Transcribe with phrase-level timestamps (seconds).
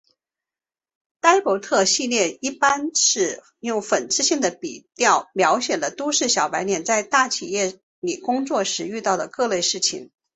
[1.19, 10.09] 呆伯特系列一般是用讽刺性的笔调描写了都市小白领在大企业里工作时遇到的各类事情。